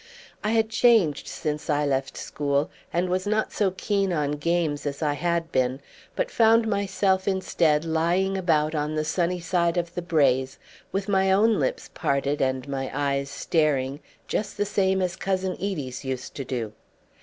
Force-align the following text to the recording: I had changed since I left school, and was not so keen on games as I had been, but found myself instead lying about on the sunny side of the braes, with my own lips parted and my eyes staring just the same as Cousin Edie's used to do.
I 0.43 0.49
had 0.53 0.69
changed 0.69 1.27
since 1.27 1.69
I 1.69 1.85
left 1.85 2.17
school, 2.17 2.71
and 2.91 3.07
was 3.07 3.27
not 3.27 3.53
so 3.53 3.69
keen 3.69 4.11
on 4.11 4.31
games 4.31 4.87
as 4.87 5.03
I 5.03 5.13
had 5.13 5.51
been, 5.51 5.79
but 6.15 6.31
found 6.31 6.67
myself 6.67 7.27
instead 7.27 7.85
lying 7.85 8.35
about 8.35 8.73
on 8.73 8.95
the 8.95 9.05
sunny 9.05 9.39
side 9.39 9.77
of 9.77 9.93
the 9.93 10.01
braes, 10.01 10.57
with 10.91 11.07
my 11.07 11.31
own 11.31 11.59
lips 11.59 11.91
parted 11.93 12.41
and 12.41 12.67
my 12.67 12.89
eyes 12.91 13.29
staring 13.29 13.99
just 14.27 14.57
the 14.57 14.65
same 14.65 15.03
as 15.03 15.15
Cousin 15.15 15.51
Edie's 15.61 16.03
used 16.03 16.33
to 16.33 16.43
do. 16.45 16.73